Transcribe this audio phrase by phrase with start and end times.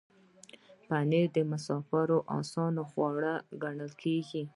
[0.87, 4.43] پنېر د مسافرو آسان خواړه ګڼل کېږي.